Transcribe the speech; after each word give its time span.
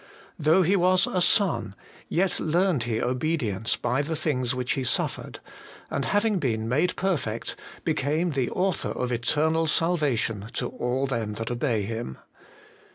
'Though 0.49 0.63
He 0.63 0.75
was 0.75 1.05
a 1.05 1.21
Son, 1.21 1.75
yet 2.09 2.39
learned 2.39 2.85
He 2.85 2.99
obedience 2.99 3.75
by 3.75 4.01
the 4.01 4.15
things 4.15 4.55
which 4.55 4.71
He 4.71 4.83
suffered, 4.83 5.39
and 5.91 6.05
having 6.05 6.39
been 6.39 6.67
made 6.67 6.95
perfect, 6.95 7.55
became 7.83 8.31
the 8.31 8.49
Author 8.49 8.89
of 8.89 9.11
eternal 9.11 9.67
salva 9.67 10.15
tion 10.17 10.49
to 10.53 10.69
all 10.69 11.05
them 11.05 11.33
that 11.33 11.51
obey 11.51 11.83
Him.' 11.83 12.17